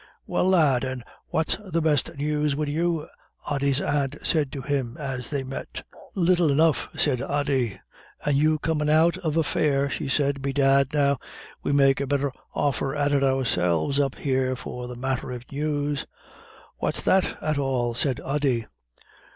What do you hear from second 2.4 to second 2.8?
wid